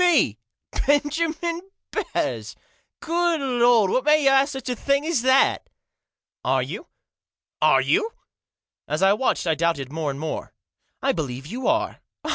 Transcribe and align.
"Me 0.01 0.39
Benjamin 0.87 1.61
Batters! 1.91 2.55
Good 3.01 3.39
Lord! 3.39 3.91
What 3.91 4.03
made 4.05 4.23
you 4.23 4.29
ask 4.29 4.55
me 4.55 4.59
such 4.61 4.69
a 4.69 4.75
thing 4.75 5.05
as 5.05 5.21
that?"" 5.21 5.69
Are 6.43 6.63
you? 6.63 6.87
Are 7.61 7.81
you?" 7.81 8.11
As 8.87 9.03
I 9.03 9.13
watched 9.13 9.45
I 9.45 9.53
doubted 9.53 9.91
more 9.93 10.09
and 10.09 10.19
more." 10.19 10.55
I 11.03 11.11
believe 11.11 11.45
you 11.45 11.67
are." 11.67 12.01